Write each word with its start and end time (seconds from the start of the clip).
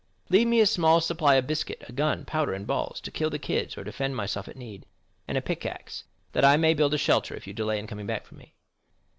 Leave 0.29 0.47
me 0.47 0.59
a 0.59 0.65
small 0.65 0.99
supply 0.99 1.35
of 1.35 1.45
biscuit, 1.45 1.83
a 1.87 1.91
gun, 1.91 2.25
powder, 2.25 2.53
and 2.55 2.65
balls, 2.65 2.99
to 2.99 3.11
kill 3.11 3.29
the 3.29 3.37
kids 3.37 3.77
or 3.77 3.83
defend 3.83 4.15
myself 4.15 4.47
at 4.47 4.57
need, 4.57 4.87
and 5.27 5.37
a 5.37 5.43
pickaxe, 5.43 6.05
that 6.31 6.43
I 6.43 6.57
may 6.57 6.73
build 6.73 6.95
a 6.95 6.97
shelter 6.97 7.35
if 7.35 7.45
you 7.45 7.53
delay 7.53 7.77
in 7.77 7.85
coming 7.85 8.07
back 8.07 8.25
for 8.25 8.33
me." 8.33 8.55